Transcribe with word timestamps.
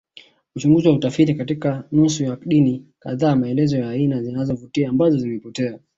Uchunguzi 0.55 0.87
wa 0.87 0.93
utafiti 0.95 1.33
katika 1.35 1.83
nusu 1.91 2.23
ya 2.23 2.35
dini 2.45 2.87
kadhaa 2.99 3.35
maelezo 3.35 3.77
ya 3.77 3.89
aina 3.89 4.23
zinazovutia 4.23 4.89
ambazo 4.89 5.17
zimepotea 5.17 5.79